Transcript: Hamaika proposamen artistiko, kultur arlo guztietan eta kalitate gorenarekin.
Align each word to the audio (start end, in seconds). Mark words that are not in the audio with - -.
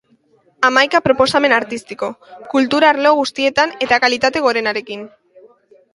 Hamaika 0.69 1.01
proposamen 1.07 1.53
artistiko, 1.57 2.09
kultur 2.55 2.85
arlo 2.93 3.11
guztietan 3.21 3.75
eta 3.89 4.01
kalitate 4.07 4.43
gorenarekin. 4.47 5.05